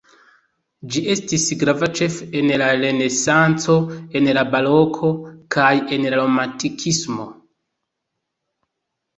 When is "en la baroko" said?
4.21-5.13